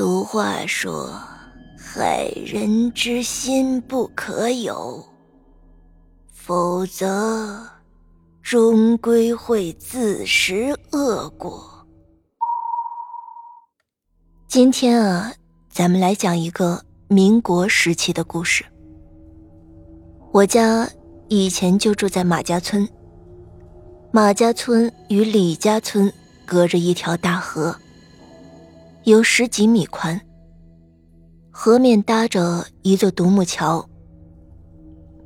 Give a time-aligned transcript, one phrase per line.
[0.00, 1.10] 俗话说
[1.76, 5.04] ：“害人之心不可有，
[6.32, 7.68] 否则
[8.40, 11.86] 终归会自食恶果。”
[14.48, 15.34] 今天啊，
[15.68, 18.64] 咱们来讲一个民国时期的故事。
[20.32, 20.88] 我家
[21.28, 22.88] 以前就住在马家村，
[24.10, 26.10] 马家村与李家村
[26.46, 27.76] 隔着一条大河。
[29.04, 30.20] 有十几米宽，
[31.50, 33.88] 河面搭着一座独木桥。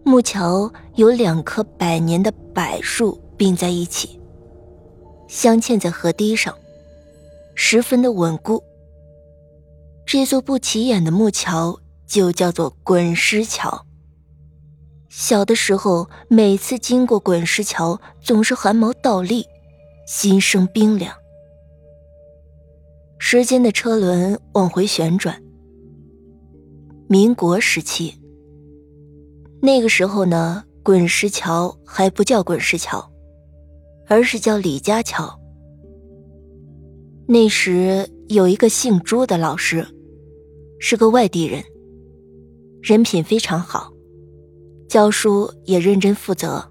[0.05, 4.21] 木桥有两棵百年的柏树并在一起，
[5.27, 6.55] 镶嵌在河堤上，
[7.57, 8.63] 十分的稳固。
[10.07, 13.85] 这座不起眼的木桥就叫做滚石桥。
[15.09, 19.45] 小的时候，每次经过滚石桥，总是汗毛倒立，
[20.07, 21.13] 心生冰凉。
[23.27, 25.43] 时间的车轮往回旋转。
[27.09, 28.13] 民国时期，
[29.63, 33.11] 那个时候呢，滚石桥还不叫滚石桥，
[34.09, 35.41] 而是叫李家桥。
[37.27, 39.87] 那时有一个姓朱的老师，
[40.79, 41.65] 是个外地人，
[42.83, 43.91] 人品非常好，
[44.87, 46.63] 教书也认真负责，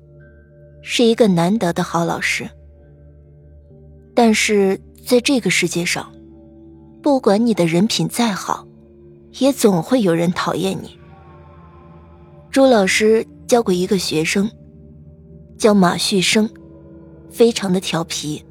[0.84, 2.48] 是一个难得的好老师。
[4.14, 6.13] 但是在这个世界上，
[7.04, 8.66] 不管你的人品再好，
[9.40, 10.98] 也总会有人讨厌你。
[12.50, 14.50] 朱老师教过一个学生，
[15.58, 16.50] 叫马旭生，
[17.30, 18.42] 非常的调皮，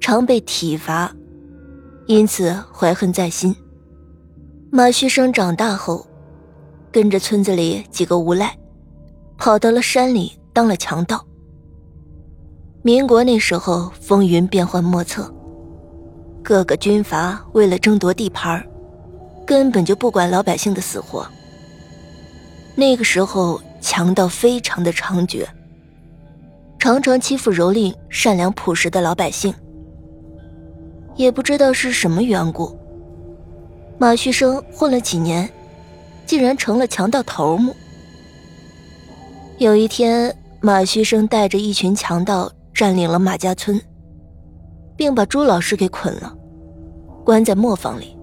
[0.00, 1.14] 常被体罚，
[2.08, 3.54] 因此怀恨在心。
[4.72, 6.04] 马旭生长大后，
[6.90, 8.58] 跟着村子里几个无赖，
[9.38, 11.24] 跑到了山里当了强盗。
[12.82, 15.32] 民国那时候风云变幻莫测。
[16.42, 18.62] 各个军阀为了争夺地盘
[19.46, 21.26] 根本就不管老百姓的死活。
[22.74, 25.46] 那个时候，强盗非常的猖獗，
[26.78, 29.54] 常常欺负蹂躏善良朴实的老百姓。
[31.14, 32.76] 也不知道是什么缘故，
[33.98, 35.48] 马旭生混了几年，
[36.24, 37.76] 竟然成了强盗头目。
[39.58, 43.80] 有一天，马旭生带着一群强盗占领了马家村。
[45.02, 46.32] 并把朱老师给捆了，
[47.24, 48.16] 关在磨坊里。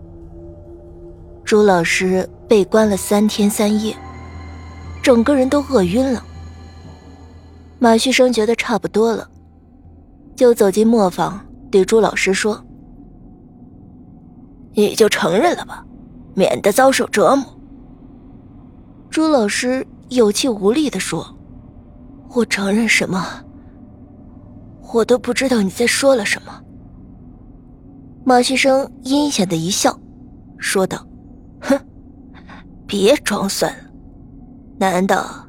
[1.43, 3.93] 朱老师被关了三天三夜，
[5.03, 6.23] 整个人都饿晕了。
[7.79, 9.29] 马旭生觉得差不多了，
[10.37, 12.63] 就走进磨坊，对朱老师说
[14.71, 15.85] ：“你就承认了吧，
[16.33, 17.45] 免得遭受折磨。”
[19.11, 21.27] 朱老师有气无力地说
[22.33, 23.43] ：“我承认什么？”
[24.93, 26.63] 我都不知道你在说了什么。
[28.23, 29.99] 马旭生阴险的一笑，
[30.57, 31.07] 说道
[31.61, 31.79] ：“哼，
[32.85, 33.83] 别装蒜了，
[34.77, 35.47] 难道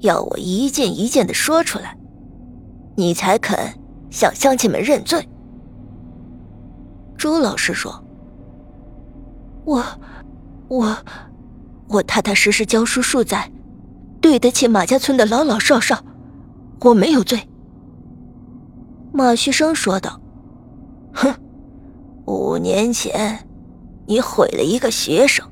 [0.00, 1.98] 要我一件一件的说出来，
[2.96, 3.58] 你才肯
[4.10, 5.28] 向乡亲们认罪？”
[7.18, 8.04] 朱老师说
[9.64, 9.82] ：“我，
[10.68, 10.96] 我，
[11.88, 13.50] 我踏踏实实教书数载，
[14.20, 16.04] 对得起马家村的老老少少，
[16.80, 17.48] 我没有罪。”
[19.12, 20.20] 马旭生说道：“，
[22.32, 23.46] 五年前，
[24.06, 25.46] 你毁了一个学生，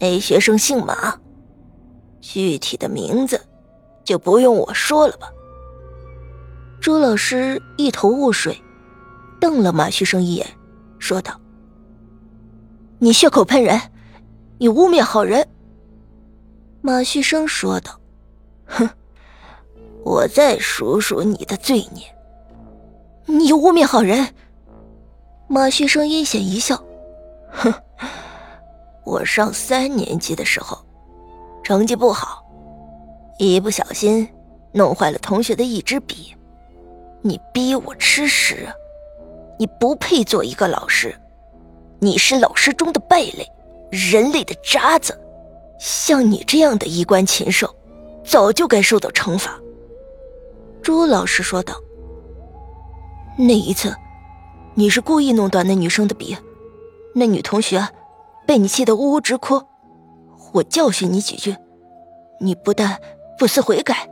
[0.00, 1.20] 那学生姓马，
[2.20, 3.38] 具体的名字
[4.02, 5.28] 就不用我说了吧。”
[6.80, 8.58] 朱老师一头雾水，
[9.38, 10.46] 瞪了马旭生一眼，
[10.98, 11.38] 说道
[12.98, 13.78] ：“你血口喷人，
[14.58, 15.46] 你污蔑好人。”
[16.80, 18.00] 马旭生说道
[18.64, 18.88] ：“哼，
[20.04, 22.02] 我再数数你的罪孽。”
[23.28, 24.26] 你污蔑好人！
[25.48, 26.76] 马旭生阴险一笑，
[27.50, 27.72] 哼，
[29.04, 30.76] 我上三年级的时候，
[31.62, 32.44] 成绩不好，
[33.38, 34.28] 一不小心
[34.72, 36.34] 弄坏了同学的一支笔，
[37.22, 38.66] 你逼我吃屎，
[39.56, 41.14] 你不配做一个老师，
[42.00, 43.48] 你是老师中的败类，
[43.92, 45.16] 人类的渣子，
[45.78, 47.72] 像你这样的衣冠禽兽，
[48.24, 49.56] 早就该受到惩罚。
[50.82, 51.74] 朱老师说道。
[53.38, 53.94] 那一次，
[54.78, 56.36] 你是故意弄断那女生的笔，
[57.14, 57.88] 那女同学
[58.46, 59.62] 被你气得呜呜直哭，
[60.52, 61.56] 我教训你几句，
[62.40, 63.00] 你不但
[63.38, 64.10] 不思悔改，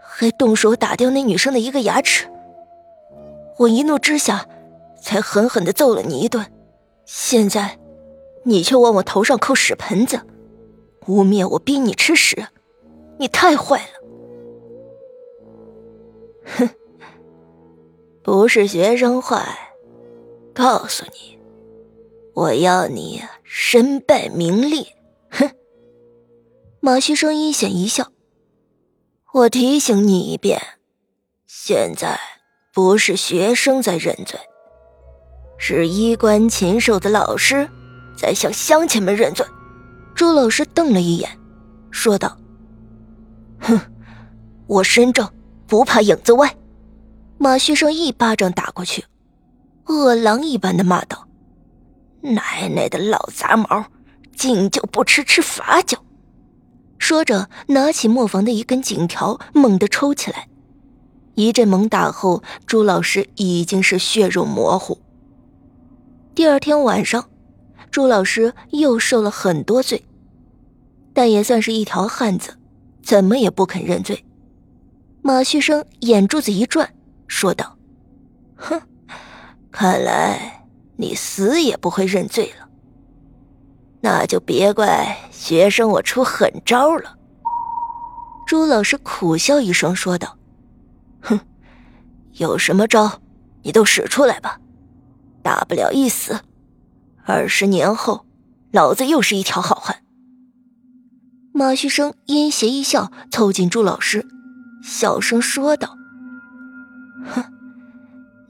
[0.00, 2.26] 还动手打掉那女生的一个牙齿。
[3.58, 4.46] 我一怒之下，
[4.98, 6.50] 才狠狠的揍了你一顿。
[7.04, 7.78] 现在，
[8.44, 10.22] 你却往我头上扣屎盆子，
[11.06, 12.46] 污蔑我逼你吃屎，
[13.18, 13.92] 你太坏了。
[16.56, 16.70] 哼。
[18.22, 19.71] 不是学生坏，
[20.54, 21.38] 告诉你，
[22.34, 24.86] 我要你身败名裂！
[25.30, 25.50] 哼！
[26.80, 28.12] 马旭生阴险一笑。
[29.32, 30.60] 我提醒你一遍，
[31.46, 32.20] 现在
[32.72, 34.38] 不是学生在认罪，
[35.56, 37.68] 是衣冠禽兽的老师
[38.16, 39.46] 在向乡亲们认罪。
[40.14, 41.38] 朱老师瞪了一眼，
[41.90, 42.36] 说道
[43.60, 43.80] ：“哼，
[44.66, 45.26] 我身正
[45.66, 46.54] 不怕影子歪。”
[47.38, 49.04] 马旭生一巴掌打过去，
[49.86, 51.28] 饿狼一般的骂道
[52.22, 53.86] ：“奶奶的老杂毛，
[54.36, 55.98] 敬酒不吃吃罚酒！”
[56.98, 60.48] 说着，拿起磨坊的一根警条，猛地抽起来。
[61.34, 64.98] 一阵猛打后，朱老师已经是血肉模糊。
[66.34, 67.28] 第二天晚上，
[67.90, 70.04] 朱老师又受了很多罪，
[71.12, 72.54] 但也算是一条汉子，
[73.02, 74.24] 怎么也不肯认罪。
[75.22, 76.94] 马旭生眼珠子一转，
[77.26, 77.76] 说道
[78.56, 78.80] ：“哼，
[79.72, 80.66] 看来
[80.96, 82.68] 你死也不会认罪了。”
[84.04, 87.16] 那就别怪学生我出狠招了。
[88.46, 90.36] 朱老师苦笑一声说道
[91.22, 91.40] ：“哼，
[92.32, 93.20] 有什么招，
[93.62, 94.58] 你都使出来吧，
[95.42, 96.40] 大不了一死。
[97.24, 98.26] 二十年后，
[98.72, 100.02] 老子又是一条好汉。”
[101.54, 104.26] 马旭生阴邪一笑，凑近朱老师，
[104.82, 105.96] 小声说道
[107.32, 107.44] ：“哼，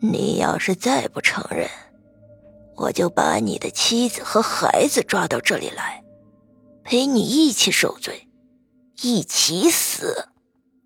[0.03, 1.69] 你要是再不承认……”
[2.75, 6.03] 我就把你的妻子和孩子抓到这里来，
[6.83, 8.29] 陪你一起受罪，
[9.03, 10.29] 一起死。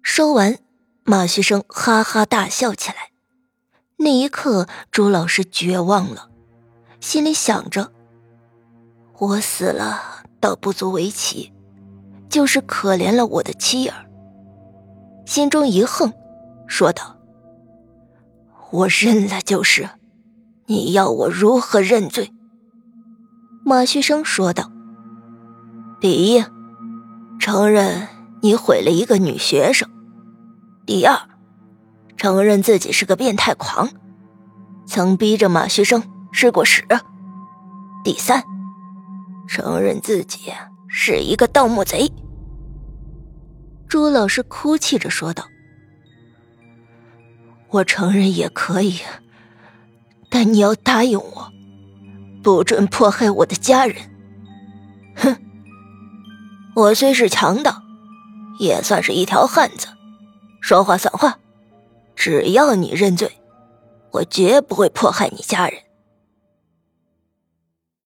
[0.03, 0.59] 说完，
[1.05, 3.13] 马旭生哈哈大笑起来。
[3.99, 6.29] 那一刻，朱老师绝望了，
[7.01, 7.93] 心里想着：
[9.19, 11.53] 我死了倒不足为奇，
[12.29, 14.05] 就是可怜了我的妻儿。
[15.25, 16.13] 心中一横，
[16.67, 17.16] 说道
[18.77, 19.91] ：“我认了就是。”
[20.69, 22.33] 你要我如何认罪？
[23.65, 24.73] 马旭生说道
[26.03, 26.45] ：“第一，
[27.39, 28.09] 承认
[28.43, 29.89] 你毁了一个女学生；
[30.85, 31.17] 第二，
[32.17, 33.89] 承认自己是个变态狂，
[34.89, 36.03] 曾逼着马旭生
[36.33, 36.83] 吃过屎；
[38.03, 38.43] 第三，
[39.47, 40.53] 承认自己
[40.89, 42.11] 是一个盗墓贼。”
[43.87, 45.45] 朱老师哭泣着说道
[47.69, 49.01] ：“我承认也可以。”
[50.29, 51.53] 但你要答应我，
[52.43, 53.97] 不准迫害我的家人。
[55.15, 55.37] 哼，
[56.75, 57.83] 我虽是强盗，
[58.59, 59.87] 也算是一条汉子，
[60.61, 61.39] 说话算话。
[62.17, 63.39] 只要你认罪，
[64.11, 65.81] 我绝不会迫害你家人。